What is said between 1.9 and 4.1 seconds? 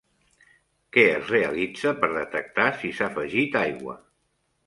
per detectar si s'ha afegit aigua?